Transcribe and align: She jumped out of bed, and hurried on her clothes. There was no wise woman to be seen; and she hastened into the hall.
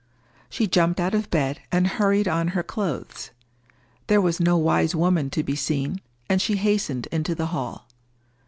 She 0.49 0.65
jumped 0.65 0.99
out 0.99 1.13
of 1.13 1.29
bed, 1.29 1.61
and 1.71 1.85
hurried 1.85 2.27
on 2.27 2.57
her 2.57 2.63
clothes. 2.63 3.29
There 4.07 4.19
was 4.19 4.39
no 4.39 4.57
wise 4.57 4.95
woman 4.95 5.29
to 5.29 5.43
be 5.43 5.55
seen; 5.55 6.01
and 6.27 6.41
she 6.41 6.55
hastened 6.55 7.05
into 7.11 7.35
the 7.35 7.45
hall. 7.53 7.85